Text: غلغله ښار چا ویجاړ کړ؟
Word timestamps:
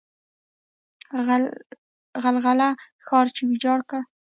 غلغله 2.23 2.69
ښار 3.05 3.25
چا 3.35 3.43
ویجاړ 3.47 3.79
کړ؟ 3.89 4.01